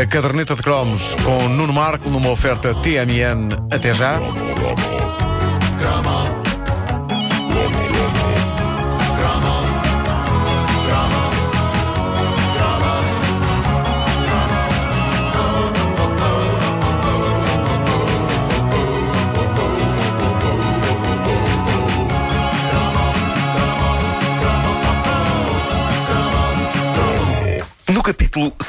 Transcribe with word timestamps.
A 0.00 0.06
caderneta 0.06 0.54
de 0.54 0.62
cromos 0.62 1.14
com 1.22 1.48
Nuno 1.48 1.72
Marco 1.72 2.08
numa 2.08 2.30
oferta 2.30 2.74
TMN. 2.74 3.50
Até 3.70 3.94
já. 3.94 4.20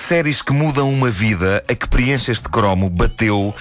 Séries 0.04 0.42
que 0.42 0.52
mudam 0.52 0.92
uma 0.92 1.10
vida, 1.10 1.64
a 1.66 1.74
que 1.74 1.88
preenche 1.88 2.30
este 2.30 2.50
cromo 2.50 2.90
bateu 2.90 3.56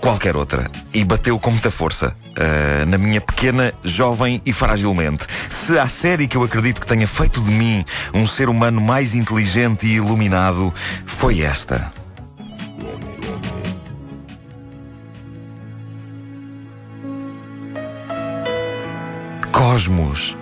qualquer 0.00 0.36
outra. 0.36 0.70
E 0.94 1.02
bateu 1.02 1.36
com 1.40 1.50
muita 1.50 1.68
força. 1.68 2.16
Uh, 2.28 2.86
na 2.86 2.96
minha 2.96 3.20
pequena, 3.20 3.74
jovem 3.82 4.40
e 4.46 4.52
fragilmente. 4.52 5.26
Se 5.48 5.76
há 5.76 5.88
série 5.88 6.28
que 6.28 6.36
eu 6.36 6.44
acredito 6.44 6.80
que 6.80 6.86
tenha 6.86 7.08
feito 7.08 7.40
de 7.42 7.50
mim 7.50 7.84
um 8.14 8.24
ser 8.24 8.48
humano 8.48 8.80
mais 8.80 9.16
inteligente 9.16 9.84
e 9.88 9.96
iluminado, 9.96 10.72
foi 11.06 11.40
esta. 11.40 11.92
Cosmos 19.50 20.36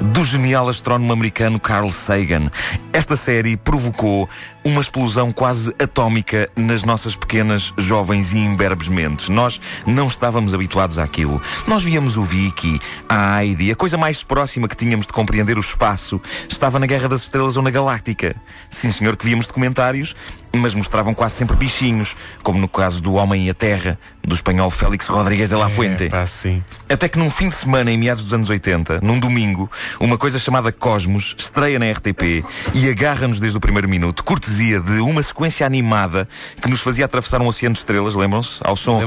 do 0.00 0.24
genial 0.24 0.68
astrónomo 0.68 1.12
americano 1.12 1.58
Carl 1.58 1.90
Sagan. 1.90 2.50
Esta 2.92 3.16
série 3.16 3.56
provocou 3.56 4.28
uma 4.64 4.80
explosão 4.80 5.30
quase 5.32 5.74
atómica 5.78 6.50
nas 6.56 6.82
nossas 6.82 7.14
pequenas, 7.14 7.72
jovens 7.78 8.32
e 8.32 8.38
imberbes 8.38 8.88
mentes. 8.88 9.28
Nós 9.28 9.60
não 9.86 10.06
estávamos 10.06 10.54
habituados 10.54 10.98
àquilo. 10.98 11.40
Nós 11.66 11.82
víamos 11.82 12.16
o 12.16 12.22
Vicky, 12.22 12.80
a 13.08 13.42
Heidi, 13.42 13.70
a 13.70 13.76
coisa 13.76 13.96
mais 13.96 14.22
próxima 14.22 14.68
que 14.68 14.76
tínhamos 14.76 15.06
de 15.06 15.12
compreender 15.12 15.56
o 15.56 15.60
espaço 15.60 16.20
estava 16.48 16.78
na 16.78 16.86
Guerra 16.86 17.08
das 17.08 17.22
Estrelas 17.22 17.56
ou 17.56 17.62
na 17.62 17.70
Galáctica. 17.70 18.34
Sim, 18.70 18.90
senhor, 18.90 19.16
que 19.16 19.24
víamos 19.24 19.46
documentários 19.46 20.14
mas 20.60 20.74
mostravam 20.74 21.14
quase 21.14 21.34
sempre 21.34 21.56
bichinhos, 21.56 22.16
como 22.42 22.58
no 22.58 22.68
caso 22.68 23.00
do 23.00 23.14
Homem 23.14 23.46
e 23.46 23.50
a 23.50 23.54
Terra, 23.54 23.98
do 24.24 24.34
espanhol 24.34 24.70
Félix 24.70 25.06
Rodrigues 25.06 25.50
de 25.50 25.56
la 25.56 25.68
Fuente. 25.68 26.04
É, 26.04 26.08
pá, 26.08 26.26
sim. 26.26 26.62
Até 26.88 27.08
que 27.08 27.18
num 27.18 27.30
fim 27.30 27.48
de 27.48 27.54
semana, 27.54 27.90
em 27.90 27.96
meados 27.96 28.24
dos 28.24 28.32
anos 28.32 28.50
80, 28.50 29.00
num 29.02 29.18
domingo, 29.18 29.70
uma 30.00 30.18
coisa 30.18 30.38
chamada 30.38 30.72
Cosmos 30.72 31.34
estreia 31.38 31.78
na 31.78 31.90
RTP 31.90 32.44
e 32.74 32.88
agarra-nos 32.88 33.40
desde 33.40 33.56
o 33.56 33.60
primeiro 33.60 33.88
minuto, 33.88 34.24
cortesia 34.24 34.80
de 34.80 35.00
uma 35.00 35.22
sequência 35.22 35.66
animada 35.66 36.28
que 36.60 36.68
nos 36.68 36.80
fazia 36.80 37.04
atravessar 37.04 37.40
um 37.40 37.46
oceano 37.46 37.74
de 37.74 37.80
estrelas, 37.80 38.14
lembram-se? 38.14 38.60
Ao 38.64 38.76
som 38.76 39.00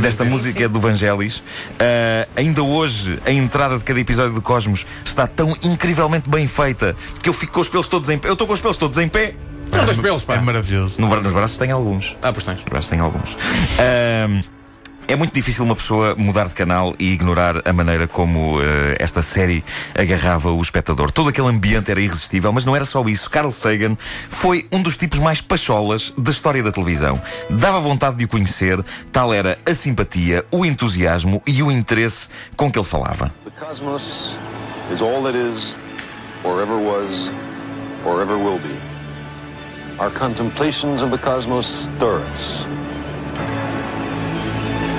desta 0.00 0.24
música 0.24 0.68
do 0.68 0.80
Vangelis. 0.80 1.38
Uh, 1.38 2.28
ainda 2.36 2.62
hoje, 2.62 3.18
a 3.24 3.30
entrada 3.30 3.78
de 3.78 3.84
cada 3.84 4.00
episódio 4.00 4.34
do 4.34 4.42
Cosmos 4.42 4.86
está 5.04 5.26
tão 5.26 5.54
incrivelmente 5.62 6.28
bem 6.28 6.46
feita 6.46 6.96
que 7.22 7.28
eu 7.28 7.32
fico 7.32 7.52
com 7.52 7.60
os 7.60 7.68
pelos 7.68 7.88
todos 7.88 8.08
em 8.08 8.18
pé. 8.18 8.28
Eu 8.28 8.32
estou 8.32 8.46
com 8.46 8.52
os 8.52 8.60
pelos 8.60 8.76
todos 8.76 8.98
em 8.98 9.08
pé. 9.08 9.34
Não 9.72 9.84
tens 9.84 9.98
pelos, 9.98 10.24
pá. 10.24 10.36
É 10.36 10.40
maravilhoso. 10.40 11.00
No, 11.00 11.20
nos 11.20 11.32
braços 11.32 11.58
tem 11.58 11.70
alguns. 11.70 12.16
Ah, 12.22 12.32
pois 12.32 12.44
tens. 12.44 12.60
Nos 12.60 12.68
braços 12.68 12.90
tem 12.90 13.00
alguns. 13.00 13.34
Uh, 13.34 14.44
é 15.06 15.14
muito 15.16 15.34
difícil 15.34 15.64
uma 15.64 15.76
pessoa 15.76 16.14
mudar 16.16 16.48
de 16.48 16.54
canal 16.54 16.94
e 16.98 17.12
ignorar 17.12 17.60
a 17.68 17.72
maneira 17.72 18.08
como 18.08 18.58
uh, 18.58 18.62
esta 18.98 19.20
série 19.22 19.62
agarrava 19.94 20.50
o 20.50 20.60
espectador. 20.60 21.10
Todo 21.10 21.28
aquele 21.28 21.48
ambiente 21.48 21.90
era 21.90 22.00
irresistível, 22.00 22.52
mas 22.52 22.64
não 22.64 22.74
era 22.74 22.84
só 22.84 23.02
isso. 23.04 23.28
Carl 23.28 23.52
Sagan 23.52 23.96
foi 24.30 24.66
um 24.72 24.80
dos 24.80 24.96
tipos 24.96 25.18
mais 25.18 25.40
pacholas 25.40 26.12
da 26.16 26.30
história 26.30 26.62
da 26.62 26.72
televisão. 26.72 27.20
Dava 27.50 27.80
vontade 27.80 28.16
de 28.16 28.24
o 28.24 28.28
conhecer, 28.28 28.82
tal 29.12 29.32
era 29.32 29.58
a 29.66 29.74
simpatia, 29.74 30.44
o 30.50 30.64
entusiasmo 30.64 31.42
e 31.46 31.62
o 31.62 31.70
interesse 31.70 32.30
com 32.56 32.70
que 32.72 32.78
ele 32.78 32.86
falava. 32.86 33.30
The 33.44 33.50
cosmos 33.64 34.38
is 34.90 35.02
all 35.02 35.22
that 35.24 35.36
is, 35.36 35.76
or 36.44 36.62
ever 36.62 36.76
was, 36.76 37.30
or 38.06 38.22
ever 38.22 38.36
will 38.36 38.58
be. 38.58 38.93
Our 39.98 40.10
contemplations 40.10 41.02
of 41.02 41.10
the 41.10 41.18
cosmos 41.18 41.66
stir 41.66 42.20
us. 42.34 42.66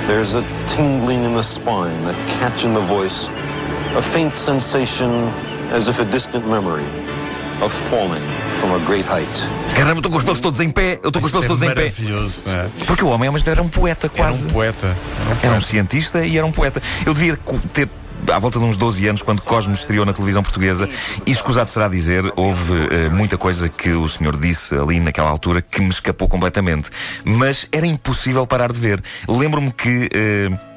There's 0.06 0.34
a 0.34 0.42
tingling 0.68 1.24
in 1.24 1.34
the 1.34 1.42
spine, 1.42 2.04
a 2.06 2.14
catch 2.38 2.64
in 2.64 2.72
the 2.72 2.80
voice, 2.80 3.28
a 3.96 4.00
faint 4.02 4.38
sensation 4.38 5.28
as 5.72 5.88
if 5.88 6.00
a 6.00 6.04
distant 6.04 6.46
memory 6.48 6.84
of 7.60 7.72
falling 7.90 8.22
from 8.60 8.72
a 8.72 8.78
great 8.86 9.04
height. 9.04 9.28
Caramba, 9.74 9.98
estou 9.98 10.10
com 10.12 10.18
os 10.18 10.24
pelos 10.24 10.38
todos 10.40 10.60
em 10.60 10.70
pé. 10.70 10.98
Eu 11.02 11.08
estou 11.08 11.20
com 11.20 11.26
os 11.26 11.32
pelos 11.32 11.44
é 11.44 11.48
todos 11.48 11.62
em 11.62 11.68
pé. 11.68 11.74
maravilhoso. 11.74 12.40
pá. 12.40 12.66
Porque 12.86 13.04
o 13.04 13.08
homem 13.08 13.28
mas 13.30 13.46
era 13.46 13.62
um 13.62 13.68
poeta 13.68 14.06
Era 14.06 14.16
quase. 14.16 14.44
um 14.46 14.48
poeta. 14.48 14.86
Era 14.86 15.34
um 15.34 15.48
Era 15.50 15.58
um 15.58 15.60
cientista 15.60 16.24
e 16.24 16.38
era 16.38 16.46
um 16.46 16.52
poeta. 16.52 16.80
Eu 17.04 17.12
devia 17.12 17.36
ter 17.72 17.88
à 18.32 18.38
volta 18.38 18.58
de 18.58 18.64
uns 18.64 18.76
12 18.76 19.06
anos, 19.06 19.22
quando 19.22 19.42
Cosmos 19.42 19.80
estreou 19.80 20.04
na 20.04 20.12
televisão 20.12 20.42
portuguesa, 20.42 20.88
e 21.24 21.30
escusado 21.30 21.70
será 21.70 21.88
dizer, 21.88 22.32
houve 22.36 22.88
eh, 22.90 23.08
muita 23.08 23.36
coisa 23.38 23.68
que 23.68 23.90
o 23.90 24.08
senhor 24.08 24.36
disse 24.36 24.74
ali 24.74 25.00
naquela 25.00 25.30
altura 25.30 25.62
que 25.62 25.80
me 25.80 25.90
escapou 25.90 26.28
completamente. 26.28 26.90
Mas 27.24 27.68
era 27.70 27.86
impossível 27.86 28.46
parar 28.46 28.72
de 28.72 28.80
ver. 28.80 29.02
Lembro-me 29.28 29.72
que. 29.72 30.08
eh, 30.12 30.75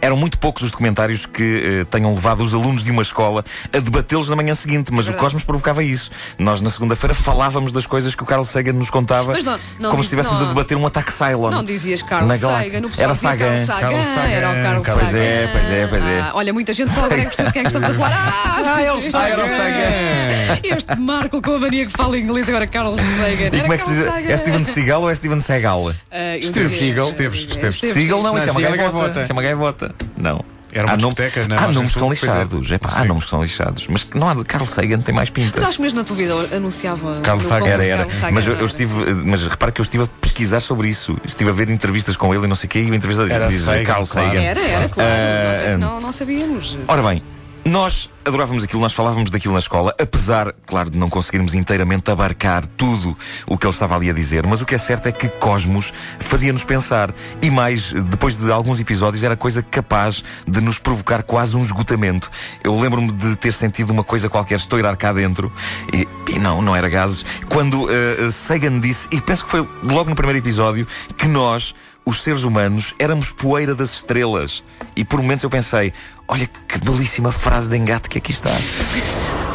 eram 0.00 0.16
muito 0.16 0.38
poucos 0.38 0.62
os 0.62 0.70
documentários 0.70 1.26
que 1.26 1.80
eh, 1.82 1.84
tenham 1.84 2.12
levado 2.14 2.42
os 2.42 2.52
alunos 2.54 2.82
de 2.84 2.90
uma 2.90 3.02
escola 3.02 3.44
a 3.72 3.78
debatê-los 3.78 4.28
na 4.28 4.36
manhã 4.36 4.54
seguinte, 4.54 4.92
mas 4.92 5.08
o 5.08 5.12
Cosmos 5.14 5.42
provocava 5.44 5.82
isso. 5.82 6.10
Nós, 6.38 6.60
na 6.60 6.70
segunda-feira, 6.70 7.14
falávamos 7.14 7.72
das 7.72 7.86
coisas 7.86 8.14
que 8.14 8.22
o 8.22 8.26
Carl 8.26 8.44
Sagan 8.44 8.72
nos 8.74 8.90
contava 8.90 9.32
Mas 9.32 9.44
não- 9.44 9.58
não 9.78 9.90
como 9.90 10.02
diz- 10.02 10.10
se 10.10 10.16
estivéssemos 10.16 10.40
não- 10.40 10.46
a 10.46 10.48
debater 10.50 10.76
um 10.76 10.86
ataque 10.86 11.12
Cylon. 11.12 11.50
Não 11.50 11.64
dizias 11.64 12.02
Carl. 12.02 12.26
Sagan, 12.26 12.86
o 12.86 12.90
pessoal 12.90 13.04
Era 13.04 13.12
dizia 13.14 13.28
Sagan. 13.30 13.38
Carl 13.46 13.58
Sagan, 13.66 13.80
Carl 13.80 14.14
Sagan, 14.14 14.28
era 14.30 14.48
o 14.48 14.82
Carl 14.82 14.84
Sagan. 14.84 15.00
Pois 15.00 15.14
é, 15.14 15.48
pois 15.52 15.70
é, 15.70 15.86
pois 15.88 16.04
é. 16.06 16.20
Ah, 16.20 16.30
olha, 16.34 16.52
muita 16.52 16.74
gente 16.74 16.90
só 16.92 17.04
agora 17.04 17.20
é 17.22 17.26
que 17.26 17.42
de 17.44 17.52
quem 17.52 17.60
é 17.60 17.64
que 17.64 17.66
estamos 17.68 17.90
a 17.90 17.94
falar. 17.94 18.56
Ah, 18.66 18.82
é 18.82 18.92
o 18.92 19.00
Sagan. 19.00 19.26
era 19.28 19.44
o 19.44 19.48
Sagan. 19.48 20.76
Este 20.76 20.96
Marco 20.96 21.40
com 21.40 21.52
a 21.54 21.58
mania 21.58 21.86
que 21.86 21.92
fala 21.92 22.18
inglês, 22.18 22.48
agora 22.48 22.66
Carl 22.66 22.96
Sagan. 22.96 23.56
E 23.56 23.60
como 23.60 23.72
é 23.72 23.78
que 23.78 23.84
se 23.84 23.90
diz? 23.90 24.06
É 24.06 24.36
Steven 24.36 24.64
Seagal 24.64 25.02
ou 25.02 25.10
é 25.10 25.14
Steven 25.14 25.40
Seagal? 25.40 25.92
Ah, 26.10 26.36
eu 26.36 26.48
Steven 26.48 26.68
Seagal. 26.68 27.08
Esteves, 27.08 27.46
Esteves. 27.48 27.76
Seagal 27.78 28.22
não, 28.22 28.32
Não, 28.32 28.38
isso 28.38 28.48
é 28.48 28.52
uma 28.52 28.60
é 28.68 28.76
gaivota. 28.76 29.20
Isso 29.22 29.32
é 29.32 29.34
uma 29.34 29.42
gaivota. 29.42 29.85
Não. 30.16 30.44
Era 30.72 30.88
uma 30.88 30.92
há 30.92 30.96
discoteca 30.96 31.48
na 31.48 31.56
Há 31.56 31.60
Margem 31.62 31.74
nomes 31.74 31.92
que 31.92 31.98
são 31.98 32.08
pois 32.08 32.22
é. 32.22 32.26
lixados. 32.26 32.70
Epá, 32.70 32.90
há 32.92 33.04
nomes 33.06 33.24
que 33.24 33.30
são 33.30 33.42
lixados. 33.42 33.86
Mas 33.88 34.06
não 34.14 34.28
há 34.28 34.34
de 34.34 34.44
Carl 34.44 34.66
Sagan 34.66 35.00
tem 35.00 35.14
mais 35.14 35.30
pinta. 35.30 35.52
Mas 35.54 35.68
acho 35.68 35.76
que 35.78 35.82
mesmo 35.82 35.98
na 35.98 36.04
televisão 36.04 36.38
anunciava. 36.52 37.20
Carl 37.22 37.40
Sagan. 37.40 37.66
Era, 37.66 37.84
era. 37.84 38.10
Sagan, 38.10 38.34
Mas 38.34 38.46
eu, 38.46 38.54
eu 38.54 38.66
estive, 38.66 38.92
mas 39.24 39.42
repara 39.46 39.72
que 39.72 39.80
eu 39.80 39.84
estive 39.84 40.04
a 40.04 40.06
pesquisar 40.06 40.60
sobre 40.60 40.88
isso. 40.88 41.16
Estive 41.24 41.48
a 41.48 41.52
ver 41.54 41.70
entrevistas 41.70 42.14
com 42.16 42.34
ele 42.34 42.44
e 42.44 42.48
não 42.48 42.56
sei 42.56 42.66
o 42.66 42.70
quê, 42.70 42.80
e 42.80 42.90
o 42.90 42.94
entrevistador 42.94 43.32
Era 43.32 43.48
diz 43.48 43.62
Sagan, 43.62 43.84
Carl 43.84 44.06
claro. 44.06 44.28
Sagan. 44.28 44.42
Era, 44.42 44.60
era, 44.60 44.88
claro. 44.88 45.10
É 45.10 45.72
Ah, 45.72 45.78
não, 45.78 46.00
não 46.00 46.12
sabíamos. 46.12 46.76
Ora 46.88 47.02
bem, 47.02 47.22
nós 47.66 48.08
adorávamos 48.24 48.62
aquilo, 48.62 48.80
nós 48.80 48.92
falávamos 48.92 49.28
daquilo 49.28 49.52
na 49.52 49.58
escola, 49.58 49.92
apesar, 50.00 50.52
claro, 50.66 50.88
de 50.88 50.96
não 50.96 51.08
conseguirmos 51.08 51.52
inteiramente 51.52 52.08
abarcar 52.10 52.64
tudo 52.64 53.16
o 53.44 53.58
que 53.58 53.66
ele 53.66 53.72
estava 53.72 53.96
ali 53.96 54.08
a 54.08 54.12
dizer, 54.12 54.46
mas 54.46 54.60
o 54.60 54.66
que 54.66 54.74
é 54.74 54.78
certo 54.78 55.06
é 55.08 55.12
que 55.12 55.28
Cosmos 55.28 55.92
fazia-nos 56.20 56.62
pensar. 56.62 57.12
E 57.42 57.50
mais, 57.50 57.92
depois 57.92 58.36
de 58.36 58.50
alguns 58.52 58.78
episódios, 58.78 59.24
era 59.24 59.36
coisa 59.36 59.62
capaz 59.62 60.22
de 60.46 60.60
nos 60.60 60.78
provocar 60.78 61.24
quase 61.24 61.56
um 61.56 61.60
esgotamento. 61.60 62.30
Eu 62.62 62.78
lembro-me 62.78 63.12
de 63.12 63.34
ter 63.36 63.52
sentido 63.52 63.90
uma 63.90 64.04
coisa 64.04 64.28
qualquer 64.28 64.56
estourar 64.56 64.96
cá 64.96 65.12
dentro, 65.12 65.52
e, 65.92 66.06
e 66.32 66.38
não, 66.38 66.62
não 66.62 66.74
era 66.74 66.88
gases, 66.88 67.24
quando 67.48 67.88
eh, 67.90 68.30
Sagan 68.30 68.78
disse, 68.78 69.08
e 69.10 69.20
penso 69.20 69.44
que 69.44 69.50
foi 69.50 69.68
logo 69.82 70.08
no 70.08 70.14
primeiro 70.14 70.38
episódio, 70.38 70.86
que 71.16 71.26
nós 71.26 71.74
os 72.06 72.22
seres 72.22 72.44
humanos 72.44 72.94
éramos 73.00 73.32
poeira 73.32 73.74
das 73.74 73.92
estrelas. 73.94 74.62
E 74.94 75.04
por 75.04 75.20
momentos 75.20 75.42
eu 75.42 75.50
pensei: 75.50 75.92
olha 76.28 76.48
que 76.68 76.78
belíssima 76.78 77.32
frase 77.32 77.68
de 77.68 77.76
engate 77.76 78.08
que 78.08 78.18
aqui 78.18 78.30
está. 78.30 78.52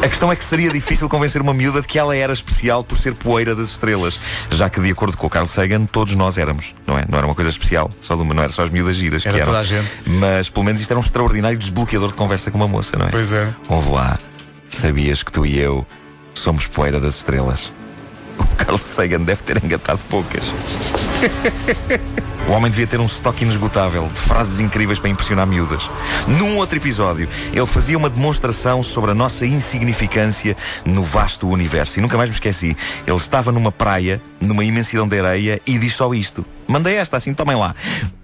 A 0.02 0.08
questão 0.08 0.30
é 0.30 0.36
que 0.36 0.44
seria 0.44 0.70
difícil 0.70 1.08
convencer 1.08 1.40
uma 1.40 1.54
miúda 1.54 1.80
de 1.80 1.86
que 1.88 1.98
ela 1.98 2.14
era 2.14 2.32
especial 2.32 2.84
por 2.84 2.98
ser 2.98 3.14
poeira 3.14 3.54
das 3.54 3.68
estrelas, 3.68 4.18
já 4.50 4.68
que, 4.68 4.80
de 4.80 4.90
acordo 4.90 5.16
com 5.16 5.28
o 5.28 5.30
Carl 5.30 5.46
Sagan, 5.46 5.86
todos 5.86 6.14
nós 6.14 6.36
éramos, 6.36 6.74
não 6.86 6.98
é? 6.98 7.06
Não 7.08 7.16
era 7.16 7.26
uma 7.26 7.36
coisa 7.36 7.48
especial, 7.48 7.88
só 8.00 8.16
de 8.16 8.22
uma, 8.22 8.34
não 8.34 8.42
era 8.42 8.52
só 8.52 8.64
as 8.64 8.70
miúdas 8.70 8.96
giras. 8.96 9.24
Era 9.24 9.44
toda 9.44 9.60
a 9.60 9.64
gente. 9.64 9.88
Mas 10.06 10.50
pelo 10.50 10.66
menos 10.66 10.80
isto 10.80 10.90
era 10.90 10.98
um 10.98 11.02
extraordinário 11.02 11.56
desbloqueador 11.56 12.10
de 12.10 12.16
conversa 12.16 12.50
com 12.50 12.58
uma 12.58 12.68
moça, 12.68 12.98
não 12.98 13.06
é? 13.06 13.10
Pois 13.10 13.32
é. 13.32 13.54
Ouve 13.68 13.90
lá, 13.90 14.18
sabias 14.68 15.22
que 15.22 15.32
tu 15.32 15.46
e 15.46 15.58
eu 15.58 15.86
somos 16.34 16.66
poeira 16.66 16.98
das 16.98 17.16
estrelas? 17.16 17.72
O 18.38 18.44
Carl 18.56 18.78
Sagan 18.78 19.20
deve 19.20 19.42
ter 19.44 19.62
engatado 19.62 20.00
poucas. 20.10 20.42
O 22.48 22.52
homem 22.52 22.70
devia 22.70 22.86
ter 22.86 23.00
um 23.00 23.06
estoque 23.06 23.44
inesgotável 23.44 24.06
de 24.08 24.20
frases 24.20 24.60
incríveis 24.60 24.98
para 24.98 25.08
impressionar 25.08 25.46
miúdas. 25.46 25.88
Num 26.26 26.56
outro 26.56 26.76
episódio, 26.76 27.28
ele 27.52 27.66
fazia 27.66 27.96
uma 27.96 28.10
demonstração 28.10 28.82
sobre 28.82 29.12
a 29.12 29.14
nossa 29.14 29.46
insignificância 29.46 30.56
no 30.84 31.02
vasto 31.02 31.48
universo. 31.48 31.98
E 31.98 32.02
nunca 32.02 32.16
mais 32.16 32.28
me 32.28 32.34
esqueci. 32.34 32.76
Ele 33.06 33.16
estava 33.16 33.52
numa 33.52 33.70
praia, 33.72 34.20
numa 34.40 34.64
imensidão 34.64 35.06
de 35.06 35.18
areia, 35.18 35.60
e 35.66 35.78
diz 35.78 35.94
só 35.94 36.12
isto. 36.12 36.44
Mandei 36.66 36.96
esta, 36.96 37.16
assim, 37.16 37.32
tomem 37.32 37.56
lá. 37.56 37.74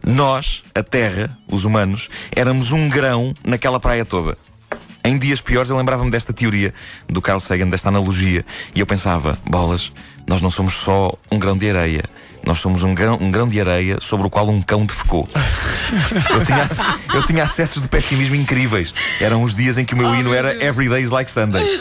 Nós, 0.05 0.63
a 0.75 0.83
Terra, 0.83 1.37
os 1.51 1.65
humanos, 1.65 2.11
éramos 2.35 2.73
um 2.73 2.89
grão 2.89 3.33
naquela 3.45 3.81
praia 3.81 4.05
toda. 4.05 4.37
Em 5.09 5.17
dias 5.17 5.41
piores 5.41 5.71
eu 5.71 5.77
lembrava-me 5.79 6.11
desta 6.11 6.35
teoria 6.35 6.75
do 7.09 7.23
Carl 7.23 7.41
Sagan, 7.41 7.67
desta 7.71 7.89
analogia, 7.89 8.45
e 8.75 8.81
eu 8.81 8.85
pensava, 8.85 9.39
bolas, 9.43 9.91
nós 10.27 10.43
não 10.43 10.51
somos 10.51 10.75
só 10.75 11.11
um 11.33 11.39
grão 11.39 11.57
de 11.57 11.67
areia. 11.71 12.05
Nós 12.45 12.59
somos 12.59 12.83
um 12.83 12.95
grão, 12.95 13.17
um 13.19 13.31
grão 13.31 13.49
de 13.49 13.59
areia 13.59 13.97
sobre 14.03 14.27
o 14.27 14.31
qual 14.31 14.47
um 14.51 14.61
cão 14.61 14.85
defecou. 14.85 15.27
eu, 16.31 16.45
tinha, 16.45 16.67
eu 17.15 17.23
tinha 17.25 17.45
acessos 17.45 17.81
de 17.81 17.89
pessimismo 17.89 18.35
incríveis. 18.35 18.93
Eram 19.19 19.43
os 19.43 19.57
dias 19.57 19.79
em 19.79 19.85
que 19.87 19.95
o 19.95 19.97
meu 19.97 20.11
Oh, 20.11 20.15
hino 20.15 20.35
era. 20.35 20.63
Every 20.63 20.91
Day 20.91 21.03
is 21.03 21.09
like 21.09 21.31
Sunday. 21.31 21.81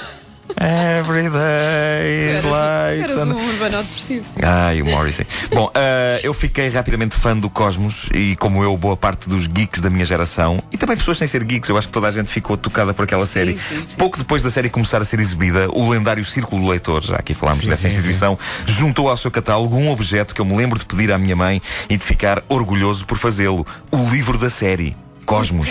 Every 0.55 1.29
day 1.29 2.37
is 2.37 2.43
like 2.45 3.03
Eras 3.03 3.27
um 3.27 3.35
urbano 3.35 3.83
depressivo, 3.83 4.25
sim. 4.25 4.39
Ai, 4.43 4.81
o 4.81 4.85
Morrissey. 4.85 5.25
Bom, 5.53 5.69
ah, 5.73 6.19
eu 6.23 6.33
fiquei 6.33 6.69
rapidamente 6.69 7.15
fã 7.15 7.35
do 7.37 7.49
Cosmos 7.49 8.09
e, 8.13 8.35
como 8.37 8.63
eu, 8.63 8.75
boa 8.77 8.95
parte 8.95 9.29
dos 9.29 9.45
geeks 9.47 9.81
da 9.81 9.89
minha 9.89 10.05
geração 10.05 10.61
e 10.71 10.77
também 10.77 10.97
pessoas 10.97 11.17
sem 11.17 11.27
ser 11.27 11.43
geeks, 11.43 11.69
eu 11.69 11.77
acho 11.77 11.87
que 11.87 11.93
toda 11.93 12.07
a 12.07 12.11
gente 12.11 12.31
ficou 12.31 12.57
tocada 12.57 12.93
por 12.93 13.03
aquela 13.03 13.25
Sim, 13.25 13.33
série. 13.33 13.59
sim, 13.59 13.85
sim. 13.85 13.97
Pouco 13.97 14.17
depois 14.17 14.41
da 14.41 14.49
série 14.49 14.69
começar 14.69 15.01
a 15.01 15.05
ser 15.05 15.19
exibida, 15.19 15.67
o 15.71 15.89
lendário 15.89 16.23
Círculo 16.23 16.61
de 16.61 16.69
Leitores, 16.69 17.07
já 17.07 17.17
aqui 17.17 17.33
falámos 17.33 17.61
Sim, 17.61 17.69
dessa 17.69 17.81
sim, 17.81 17.87
instituição, 17.89 18.39
juntou 18.65 19.09
ao 19.09 19.17
seu 19.17 19.29
catálogo 19.29 19.75
um 19.75 19.89
objeto 19.91 20.33
que 20.33 20.41
eu 20.41 20.45
me 20.45 20.55
lembro 20.55 20.79
de 20.79 20.85
pedir 20.85 21.11
à 21.11 21.17
minha 21.17 21.35
mãe 21.35 21.61
e 21.89 21.97
de 21.97 22.03
ficar 22.03 22.41
orgulhoso 22.47 23.05
por 23.05 23.17
fazê-lo: 23.17 23.65
o 23.91 24.09
livro 24.09 24.37
da 24.37 24.49
série. 24.49 24.95
Cosmos. 25.25 25.67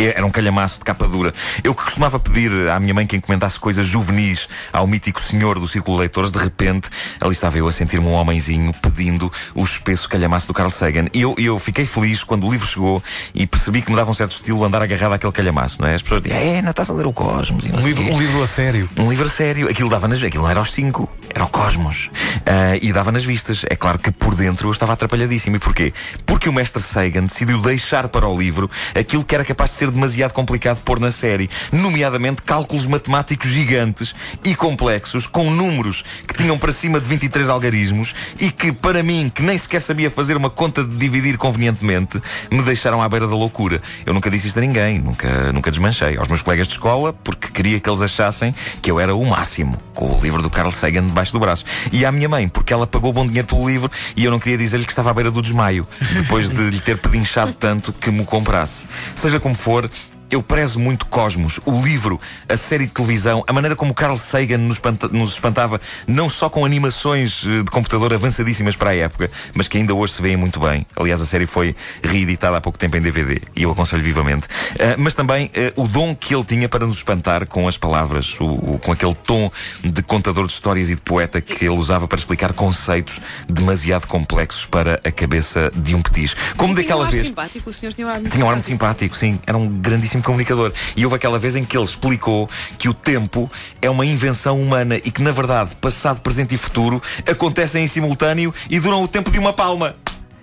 Calhamaço. 0.00 0.18
Era 0.18 0.26
um 0.26 0.30
calhamaço 0.30 0.78
de 0.78 0.84
capa 0.84 1.06
dura. 1.06 1.32
Eu 1.62 1.74
que 1.74 1.84
costumava 1.84 2.18
pedir 2.18 2.68
à 2.68 2.80
minha 2.80 2.94
mãe 2.94 3.06
que 3.06 3.16
encomendasse 3.16 3.58
coisas 3.58 3.86
juvenis 3.86 4.48
ao 4.72 4.86
mítico 4.86 5.20
senhor 5.20 5.58
do 5.58 5.66
Círculo 5.66 5.96
de 5.96 6.00
Leitores, 6.02 6.32
de 6.32 6.38
repente, 6.38 6.88
ali 7.20 7.32
estava 7.32 7.58
eu 7.58 7.66
a 7.66 7.72
sentir-me 7.72 8.06
um 8.06 8.14
homenzinho 8.14 8.72
pedindo 8.74 9.30
o 9.54 9.62
espesso 9.62 10.08
calhamaço 10.08 10.46
do 10.46 10.54
Carl 10.54 10.70
Sagan. 10.70 11.06
E 11.12 11.20
eu, 11.20 11.34
eu 11.38 11.58
fiquei 11.58 11.84
feliz 11.84 12.22
quando 12.22 12.46
o 12.46 12.50
livro 12.50 12.66
chegou 12.66 13.02
e 13.34 13.46
percebi 13.46 13.82
que 13.82 13.90
me 13.90 13.96
dava 13.96 14.10
um 14.10 14.14
certo 14.14 14.32
estilo 14.32 14.64
andar 14.64 14.82
agarrado 14.82 15.14
àquele 15.14 15.32
calhamaço, 15.32 15.80
não 15.80 15.88
é? 15.88 15.94
As 15.94 16.02
pessoas 16.02 16.22
diziam, 16.22 16.40
é, 16.40 16.62
não 16.62 16.70
estás 16.70 16.90
a 16.90 16.94
ler 16.94 17.06
o 17.06 17.12
Cosmos. 17.12 17.64
Um 17.64 17.86
livro, 17.86 18.02
um 18.02 18.18
livro 18.18 18.42
a 18.42 18.46
sério. 18.46 18.88
Um 18.96 19.10
livro 19.10 19.26
a 19.26 19.30
sério. 19.30 19.68
Aquilo 19.68 19.88
dava 19.88 20.08
nas 20.08 20.20
Aquilo 20.22 20.42
não 20.44 20.50
era 20.50 20.60
aos 20.60 20.72
5, 20.72 21.08
era 21.34 21.44
o 21.44 21.48
Cosmos. 21.48 22.10
Ah, 22.46 22.76
e 22.80 22.92
dava 22.92 23.10
nas 23.10 23.24
vistas. 23.24 23.64
É 23.68 23.74
claro 23.74 23.98
que 23.98 24.10
por 24.10 24.34
dentro 24.34 24.68
eu 24.68 24.72
estava 24.72 24.92
atrapalhadíssimo. 24.92 25.56
E 25.56 25.58
porquê? 25.58 25.92
Porque 26.26 26.48
o 26.48 26.52
mestre 26.52 26.82
Sagan 26.82 27.24
decidiu 27.24 27.60
deixar 27.60 28.08
para 28.08 28.28
o 28.28 28.38
livro 28.38 28.70
aquilo 28.94 29.24
que 29.24 29.34
era 29.34 29.44
capaz 29.44 29.70
de 29.70 29.76
ser 29.76 29.89
demasiado 29.90 30.32
complicado 30.32 30.82
pôr 30.82 30.98
na 31.00 31.10
série, 31.10 31.50
nomeadamente 31.72 32.42
cálculos 32.42 32.86
matemáticos 32.86 33.50
gigantes 33.50 34.14
e 34.44 34.54
complexos, 34.54 35.26
com 35.26 35.50
números 35.50 36.04
que 36.26 36.34
tinham 36.34 36.58
para 36.58 36.72
cima 36.72 37.00
de 37.00 37.08
23 37.08 37.48
algarismos 37.48 38.14
e 38.38 38.50
que, 38.50 38.72
para 38.72 39.02
mim, 39.02 39.30
que 39.34 39.42
nem 39.42 39.56
sequer 39.56 39.80
sabia 39.80 40.10
fazer 40.10 40.36
uma 40.36 40.50
conta 40.50 40.84
de 40.84 40.96
dividir 40.96 41.36
convenientemente, 41.36 42.20
me 42.50 42.62
deixaram 42.62 43.02
à 43.02 43.08
beira 43.08 43.26
da 43.26 43.34
loucura. 43.34 43.80
Eu 44.04 44.14
nunca 44.14 44.30
disse 44.30 44.48
isto 44.48 44.58
a 44.58 44.60
ninguém, 44.60 44.98
nunca, 44.98 45.52
nunca 45.52 45.70
desmanchei. 45.70 46.16
Aos 46.16 46.28
meus 46.28 46.42
colegas 46.42 46.66
de 46.66 46.74
escola, 46.74 47.12
porque 47.12 47.48
queria 47.48 47.80
que 47.80 47.88
eles 47.88 48.02
achassem 48.02 48.54
que 48.82 48.90
eu 48.90 48.98
era 48.98 49.14
o 49.14 49.24
máximo, 49.24 49.76
com 49.94 50.18
o 50.18 50.20
livro 50.22 50.42
do 50.42 50.50
Carl 50.50 50.70
Sagan 50.70 51.06
debaixo 51.06 51.32
do 51.32 51.40
braço. 51.40 51.64
E 51.92 52.04
à 52.04 52.12
minha 52.12 52.28
mãe, 52.28 52.48
porque 52.48 52.72
ela 52.72 52.86
pagou 52.86 53.12
bom 53.12 53.26
dinheiro 53.26 53.46
pelo 53.46 53.68
livro 53.68 53.90
e 54.16 54.24
eu 54.24 54.30
não 54.30 54.38
queria 54.38 54.58
dizer-lhe 54.58 54.84
que 54.84 54.92
estava 54.92 55.10
à 55.10 55.14
beira 55.14 55.30
do 55.30 55.40
desmaio, 55.42 55.86
depois 56.14 56.48
de 56.48 56.70
lhe 56.70 56.80
ter 56.80 56.98
pedinchado 56.98 57.52
tanto 57.52 57.92
que 57.92 58.10
me 58.10 58.24
comprasse. 58.24 58.86
Seja 59.14 59.38
como 59.38 59.54
for, 59.54 59.79
por 59.80 60.09
eu 60.30 60.42
prezo 60.42 60.78
muito 60.78 61.06
Cosmos, 61.06 61.60
o 61.64 61.82
livro, 61.82 62.20
a 62.48 62.56
série 62.56 62.86
de 62.86 62.92
televisão, 62.92 63.42
a 63.46 63.52
maneira 63.52 63.74
como 63.74 63.92
Carl 63.92 64.16
Sagan 64.16 64.58
nos, 64.58 64.76
espanta- 64.76 65.08
nos 65.08 65.32
espantava, 65.32 65.80
não 66.06 66.28
só 66.30 66.48
com 66.48 66.64
animações 66.64 67.44
eh, 67.46 67.58
de 67.62 67.70
computador 67.70 68.12
avançadíssimas 68.12 68.76
para 68.76 68.90
a 68.90 68.96
época, 68.96 69.30
mas 69.54 69.66
que 69.68 69.78
ainda 69.78 69.94
hoje 69.94 70.14
se 70.14 70.22
veem 70.22 70.36
muito 70.36 70.60
bem. 70.60 70.86
Aliás, 70.96 71.20
a 71.20 71.26
série 71.26 71.46
foi 71.46 71.74
reeditada 72.02 72.56
há 72.56 72.60
pouco 72.60 72.78
tempo 72.78 72.96
em 72.96 73.00
DVD 73.00 73.40
e 73.56 73.62
eu 73.62 73.70
aconselho 73.72 74.02
vivamente. 74.02 74.46
Ah, 74.78 74.94
mas 74.98 75.14
também 75.14 75.50
eh, 75.54 75.72
o 75.76 75.86
dom 75.88 76.14
que 76.14 76.34
ele 76.34 76.44
tinha 76.44 76.68
para 76.68 76.86
nos 76.86 76.96
espantar 76.96 77.46
com 77.46 77.66
as 77.66 77.76
palavras, 77.76 78.38
o- 78.40 78.44
o- 78.74 78.78
com 78.82 78.92
aquele 78.92 79.14
tom 79.14 79.50
de 79.82 80.02
contador 80.02 80.46
de 80.46 80.52
histórias 80.52 80.90
e 80.90 80.94
de 80.94 81.00
poeta 81.00 81.40
que 81.40 81.64
ele 81.64 81.70
usava 81.76 82.06
para 82.06 82.18
explicar 82.18 82.52
conceitos 82.52 83.20
demasiado 83.48 84.06
complexos 84.06 84.64
para 84.66 85.00
a 85.04 85.10
cabeça 85.10 85.72
de 85.74 85.94
um 85.94 86.02
petis. 86.02 86.34
Como 86.56 86.74
Tinha 86.74 86.82
daquela 86.84 87.02
um 87.04 87.06
ar 87.06 87.12
vez. 87.12 87.26
simpático, 87.26 87.70
o 87.70 87.72
senhor 87.72 87.92
tinha 87.94 88.06
um 88.06 88.10
ar 88.10 88.20
muito 88.20 88.32
Tinha 88.32 88.44
um 88.44 88.48
ar 88.48 88.54
muito 88.54 88.66
simpático. 88.66 89.14
simpático, 89.14 89.16
sim. 89.16 89.40
Era 89.46 89.56
um 89.58 89.68
grandíssimo 89.68 90.19
comunicador. 90.22 90.72
E 90.96 91.04
houve 91.04 91.16
aquela 91.16 91.38
vez 91.38 91.56
em 91.56 91.64
que 91.64 91.76
ele 91.76 91.84
explicou 91.84 92.48
que 92.78 92.88
o 92.88 92.94
tempo 92.94 93.50
é 93.80 93.88
uma 93.90 94.04
invenção 94.06 94.60
humana 94.60 94.96
e 94.96 95.10
que, 95.10 95.22
na 95.22 95.32
verdade, 95.32 95.76
passado, 95.76 96.20
presente 96.20 96.54
e 96.54 96.58
futuro 96.58 97.02
acontecem 97.28 97.84
em 97.84 97.86
simultâneo 97.86 98.52
e 98.68 98.78
duram 98.80 99.02
o 99.02 99.08
tempo 99.08 99.30
de 99.30 99.38
uma 99.38 99.52
palma. 99.52 99.94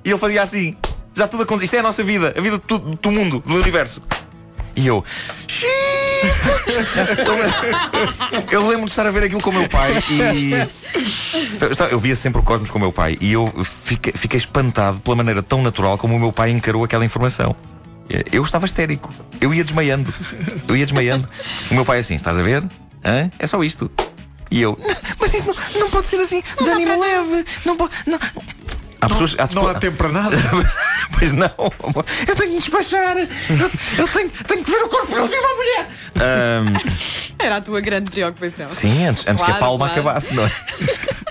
E 0.04 0.10
ele 0.10 0.20
fazia 0.20 0.42
assim. 0.44 0.76
Já 1.16 1.28
tudo 1.28 1.44
acontece. 1.44 1.66
Isto 1.66 1.76
é 1.76 1.80
a 1.80 1.84
nossa 1.84 2.04
vida. 2.04 2.34
A 2.38 2.42
vida 2.42 2.60
tu- 2.60 2.78
do 2.80 3.12
mundo, 3.12 3.42
do 3.46 3.56
universo. 3.56 4.02
E 4.76 4.86
eu. 4.88 5.04
Eu 8.52 8.68
lembro 8.68 8.86
de 8.86 8.92
estar 8.92 9.06
a 9.08 9.12
ver 9.12 9.24
aquilo 9.24 9.42
com 9.42 9.50
o 9.50 9.54
meu 9.54 9.68
pai 9.70 9.92
e. 10.12 10.52
Eu, 11.60 11.72
estava- 11.72 11.92
eu 11.92 12.00
via 12.00 12.16
sempre 12.16 12.40
o 12.40 12.44
Cosmos 12.44 12.70
com 12.70 12.78
o 12.78 12.82
meu 12.82 12.92
pai 12.92 13.18
e 13.20 13.32
eu 13.34 13.52
fiquei, 13.64 14.14
fiquei 14.16 14.38
espantado 14.40 15.00
pela 15.00 15.16
maneira 15.16 15.42
tão 15.44 15.62
natural 15.62 15.98
como 15.98 16.16
o 16.16 16.20
meu 16.20 16.32
pai 16.32 16.52
encarou 16.52 16.84
aquela 16.84 17.06
informação. 17.06 17.56
Eu 18.32 18.44
estava 18.44 18.66
histérico. 18.66 19.14
Eu 19.42 19.54
ia 19.54 19.64
desmaiando. 19.64 20.12
Eu 20.68 20.76
ia 20.78 20.86
desmaiando. 20.86 21.28
O 21.70 21.74
meu 21.74 21.86
pai 21.86 22.00
assim, 22.00 22.16
estás 22.16 22.38
a 22.40 22.42
ver? 22.42 22.64
Hã? 23.04 23.30
É 23.38 23.48
só 23.48 23.64
isto. 23.64 23.90
E 24.50 24.62
eu, 24.62 24.80
"Não, 24.82 24.96
mas 25.20 25.34
isso 25.34 25.48
não, 25.48 25.80
não 25.82 25.90
pode 25.90 26.08
ser 26.08 26.18
assim, 26.22 26.42
de 26.64 26.70
ânimo 26.70 27.00
leve. 27.00 27.44
Não 27.66 27.76
pode. 27.76 27.94
Não. 28.06 28.18
Há 29.02 29.10
pessoas, 29.10 29.36
há 29.38 29.48
Não 29.54 29.68
há 29.68 29.76
tempo 29.76 29.98
para 29.98 30.10
nada. 30.10 30.38
Pois 31.20 31.32
não, 31.34 31.50
eu 32.28 32.36
tenho 32.36 32.50
que 32.50 32.56
me 32.56 32.60
despachar, 32.60 33.18
eu, 33.18 33.28
eu 33.98 34.08
tenho, 34.10 34.30
tenho 34.30 34.64
que 34.64 34.70
ver 34.70 34.84
o 34.84 34.90
corpo 34.90 35.08
de 35.08 35.16
uma 35.18 35.56
mulher. 35.56 35.90
Ahm, 36.16 37.34
Era 37.40 37.56
a 37.56 37.62
tua 37.62 37.82
grande 37.82 38.12
preocupação. 38.12 38.70
sim, 38.72 39.06
antes, 39.08 39.26
antes 39.26 39.38
que 39.44 39.50
a 39.50 39.56
Claro, 39.56 39.60
palma 39.60 39.86
claro. 39.88 40.02
acabasse, 40.02 40.34
não 40.36 40.46
é? 40.46 40.52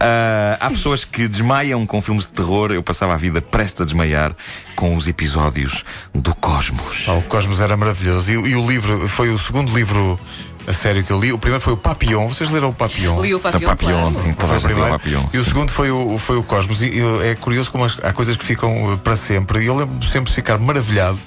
Ah, 0.00 0.56
há 0.60 0.70
pessoas 0.70 1.04
que 1.04 1.26
desmaiam 1.28 1.84
com 1.86 2.00
filmes 2.02 2.24
de 2.24 2.30
terror. 2.32 2.70
Eu 2.72 2.82
passava 2.82 3.14
a 3.14 3.16
vida 3.16 3.40
prestes 3.40 3.80
a 3.82 3.84
desmaiar 3.84 4.34
com 4.76 4.94
os 4.96 5.06
episódios 5.08 5.84
do 6.14 6.34
Cosmos. 6.34 7.06
Ah, 7.08 7.14
o 7.14 7.22
Cosmos 7.22 7.60
era 7.60 7.76
maravilhoso. 7.76 8.30
E, 8.30 8.34
e 8.34 8.56
o 8.56 8.64
livro 8.66 9.08
foi 9.08 9.30
o 9.30 9.38
segundo 9.38 9.74
livro 9.74 10.18
a 10.66 10.72
sério 10.72 11.02
que 11.02 11.10
eu 11.12 11.18
li. 11.18 11.32
O 11.32 11.38
primeiro 11.38 11.62
foi 11.62 11.72
o 11.72 11.76
Papillon. 11.76 12.28
Vocês 12.28 12.48
leram 12.50 12.68
o 12.68 12.72
Papillon? 12.74 13.20
Li 13.20 13.34
o 13.34 13.38
Da 13.38 13.50
Papillon, 13.52 13.68
Papillon, 13.70 14.00
claro. 14.12 14.20
sim, 14.20 14.32
Foi 14.32 14.56
o 14.56 14.60
primeiro. 14.60 14.90
Papillon. 14.90 15.24
E 15.32 15.38
o 15.38 15.44
segundo 15.44 15.72
foi 15.72 15.90
o, 15.90 16.16
foi 16.18 16.36
o 16.36 16.42
Cosmos. 16.42 16.82
E 16.82 16.98
eu- 16.98 17.22
é 17.22 17.34
curioso 17.34 17.70
como 17.72 17.84
as- 17.84 17.98
há 18.02 18.12
coisas 18.12 18.36
que 18.36 18.44
ficam 18.44 18.92
eh, 18.92 18.96
para 19.02 19.16
sempre. 19.16 19.62
E 19.62 19.66
eu 19.66 19.76
lembro 19.76 20.04
sempre 20.06 20.30
de 20.30 20.34
ficar 20.36 20.58
maravilhado 20.58 21.18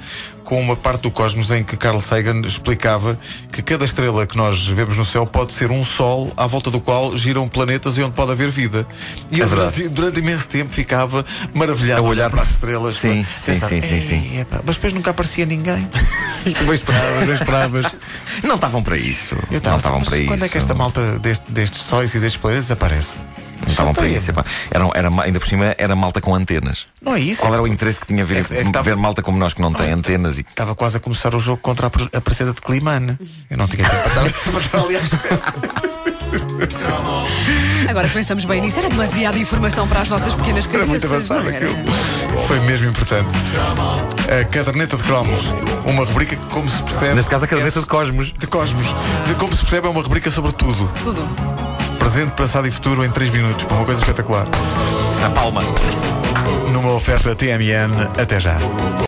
com 0.46 0.60
uma 0.62 0.76
parte 0.76 1.02
do 1.02 1.12
Cosmos 1.12 1.50
em 1.52 1.64
que 1.64 1.76
Carl 1.76 2.00
Sagan 2.00 2.42
explicava 2.46 3.18
que 3.52 3.62
cada 3.64 3.84
estrela 3.84 4.26
que 4.28 4.38
nós 4.38 4.66
vemos 4.68 4.96
no 4.96 5.04
céu 5.04 5.26
pode 5.26 5.52
ser 5.52 5.72
um 5.72 5.84
sol 5.84 6.32
à 6.38 6.46
volta 6.46 6.70
do 6.72 6.80
qual 6.80 7.18
giram 7.18 7.50
planetas 7.50 7.98
e 7.98 8.04
onde 8.04 8.14
pode 8.14 8.32
haver 8.32 8.50
vida. 8.52 8.88
E 9.32 9.40
eu 9.40 9.46
É 9.46 9.50
verdade. 9.50 9.76
durante, 9.78 9.94
durante 9.96 10.20
imenso 10.20 10.48
tempo 10.48 10.72
ficava 10.72 11.26
maravilhado 11.54 12.02
A 12.06 12.10
olhar 12.10 12.30
para 12.30 12.44
as 12.44 12.52
estrelas. 12.52 12.94
Sim, 12.96 13.24
sim, 13.36 13.54
Pensar, 13.54 13.68
sim, 13.70 13.82
sim, 13.82 14.00
sim. 14.02 14.46
Mas 14.64 14.76
depois 14.76 14.94
nunca 14.94 15.10
aparecia 15.12 15.46
ninguém. 15.46 15.88
Bem 16.46 16.74
esperavas, 16.76 17.26
bem 17.26 17.34
esperavas. 17.36 17.86
Não 18.44 18.56
estavam 18.56 18.84
para 18.84 18.98
isso. 18.98 19.36
Eu 19.50 19.54
não 19.54 19.60
tava, 19.62 19.78
estavam 19.78 20.00
"Mas 20.00 20.10
para 20.10 20.18
isso. 20.20 20.28
Quando 20.28 20.46
é 20.46 20.50
que 20.50 20.58
esta 20.60 20.74
malta 20.76 21.20
deste- 21.20 21.52
destes 21.52 21.82
sóis 21.82 22.14
e 22.14 22.20
destes 22.20 22.40
planetas 22.40 22.70
aparece? 22.70 23.18
Não 23.66 23.72
estavam 23.72 23.94
para 23.94 24.08
isso. 24.08 24.30
epá. 24.32 24.46
Era, 24.72 24.88
era, 24.96 25.10
ainda 25.24 25.40
por 25.40 25.48
cima 25.48 25.76
era 25.78 25.96
malta 25.96 26.22
com 26.22 26.34
antenas. 26.36 26.88
Não 27.02 27.16
é 27.16 27.20
isso? 27.20 27.42
Qual 27.42 27.54
era 27.54 27.62
o 27.64 27.68
interesse 27.68 28.00
que 28.00 28.08
tinha 28.08 28.24
a 28.24 28.26
ver, 28.26 28.38
É 28.40 28.44
que- 28.44 28.54
é 28.58 28.64
que 28.64 28.72
tava- 28.72 28.84
ver 28.84 28.96
malta 28.96 29.22
como 29.22 29.38
nós 29.38 29.54
que 29.54 29.62
não 29.62 29.74
tem 29.74 29.88
Não, 29.92 29.98
antenas 29.98 30.38
e 30.38 30.42
Estava 30.42 30.76
quase 30.76 30.98
a 30.98 31.00
começar 31.00 31.34
o 31.36 31.40
jogo 31.40 31.60
contra 31.62 31.88
a, 31.88 32.18
a 32.18 32.22
presença 32.22 32.54
de 32.54 32.62
Climane. 32.62 33.18
Eu 33.50 33.58
não 33.58 33.68
tinha 33.68 33.90
tempo 33.90 34.10
para 34.10 34.28
estar, 34.28 34.52
para 34.52 34.62
estar 34.62 34.80
ali 34.82 34.96
à. 34.98 36.06
Agora 37.90 38.08
pensamos 38.10 38.46
bem 38.46 38.62
nisso, 38.62 38.80
era 38.80 38.90
demasiada 38.90 39.38
informação 39.38 39.88
para 39.88 40.02
as 40.02 40.10
nossas 40.10 40.34
pequenas 40.34 40.68
Era 40.72 40.86
muito 40.86 41.06
avançado 41.06 41.48
aquilo. 41.48 41.76
Foi 42.48 42.60
mesmo 42.62 42.90
importante. 42.90 43.36
A 44.42 44.44
caderneta 44.46 44.98
de 44.98 45.04
cromos, 45.04 45.54
uma 45.86 46.04
rubrica 46.04 46.36
que, 46.36 46.46
como 46.48 46.68
se 46.70 46.82
percebe. 46.84 47.14
Neste 47.16 47.30
caso, 47.30 47.46
a 47.46 47.48
caderneta 47.48 47.80
é 47.80 47.82
de 47.82 47.88
Cosmos. 47.88 48.34
De 48.38 48.48
Cosmos. 48.48 48.88
De 49.28 49.36
como 49.36 49.54
se 49.56 49.62
percebe, 49.62 49.88
é 49.88 49.90
uma 49.90 50.02
rubrica 50.02 50.30
sobre 50.32 50.52
tudo. 50.54 50.92
Tudo. 51.04 51.55
Presente, 52.06 52.34
passado 52.34 52.68
e 52.68 52.72
futuro 52.72 53.04
em 53.04 53.10
3 53.10 53.32
minutos. 53.32 53.66
Uma 53.66 53.84
coisa 53.84 54.00
espetacular. 54.00 54.46
A 55.26 55.30
palma. 55.32 55.64
Numa 56.72 56.92
oferta 56.92 57.36
TMN, 57.36 57.92
até 58.22 58.40
já. 58.40 58.60